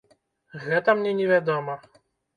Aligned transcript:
Гэта 0.63 0.95
мне 1.01 1.13
не 1.19 1.29
вядома. 1.35 1.77